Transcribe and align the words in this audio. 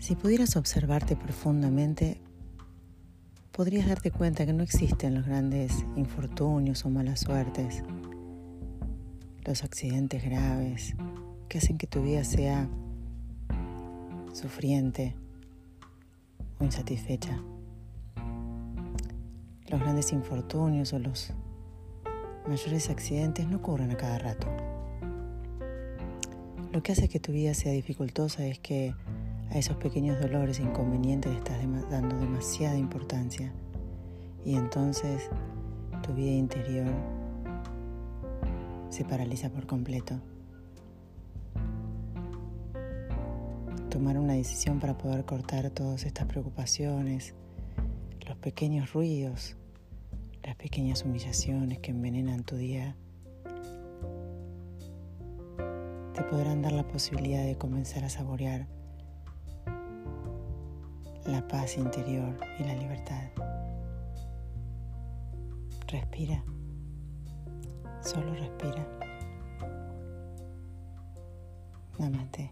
Si 0.00 0.16
pudieras 0.16 0.56
observarte 0.56 1.14
profundamente, 1.14 2.22
podrías 3.52 3.86
darte 3.86 4.10
cuenta 4.10 4.46
que 4.46 4.54
no 4.54 4.62
existen 4.62 5.14
los 5.14 5.26
grandes 5.26 5.84
infortunios 5.94 6.86
o 6.86 6.90
malas 6.90 7.20
suertes, 7.20 7.82
los 9.44 9.62
accidentes 9.62 10.24
graves 10.24 10.94
que 11.50 11.58
hacen 11.58 11.76
que 11.76 11.86
tu 11.86 12.02
vida 12.02 12.24
sea 12.24 12.66
sufriente 14.32 15.14
o 16.58 16.64
insatisfecha. 16.64 17.38
Los 19.68 19.80
grandes 19.80 20.14
infortunios 20.14 20.94
o 20.94 20.98
los 20.98 21.34
mayores 22.48 22.88
accidentes 22.88 23.46
no 23.46 23.58
ocurren 23.58 23.90
a 23.90 23.98
cada 23.98 24.18
rato. 24.18 24.46
Lo 26.72 26.82
que 26.82 26.92
hace 26.92 27.10
que 27.10 27.20
tu 27.20 27.32
vida 27.32 27.52
sea 27.52 27.72
dificultosa 27.72 28.46
es 28.46 28.58
que 28.60 28.94
a 29.50 29.58
esos 29.58 29.76
pequeños 29.76 30.20
dolores 30.20 30.60
e 30.60 30.62
inconvenientes 30.62 31.32
le 31.32 31.38
estás 31.38 31.58
dando 31.90 32.16
demasiada 32.18 32.78
importancia 32.78 33.52
y 34.44 34.54
entonces 34.54 35.28
tu 36.02 36.14
vida 36.14 36.30
interior 36.30 36.86
se 38.88 39.04
paraliza 39.04 39.50
por 39.50 39.66
completo. 39.66 40.20
Tomar 43.88 44.18
una 44.18 44.34
decisión 44.34 44.78
para 44.78 44.96
poder 44.96 45.24
cortar 45.24 45.70
todas 45.70 46.04
estas 46.04 46.26
preocupaciones, 46.26 47.34
los 48.26 48.36
pequeños 48.38 48.92
ruidos, 48.92 49.56
las 50.44 50.54
pequeñas 50.54 51.04
humillaciones 51.04 51.80
que 51.80 51.90
envenenan 51.90 52.44
tu 52.44 52.56
día, 52.56 52.96
te 56.14 56.22
podrán 56.22 56.62
dar 56.62 56.72
la 56.72 56.86
posibilidad 56.86 57.44
de 57.44 57.56
comenzar 57.58 58.04
a 58.04 58.10
saborear 58.10 58.68
la 61.26 61.46
paz 61.46 61.76
interior 61.76 62.36
y 62.58 62.64
la 62.64 62.74
libertad. 62.74 63.28
Respira, 65.88 66.42
solo 68.02 68.34
respira. 68.34 68.86
Namaste. 71.98 72.50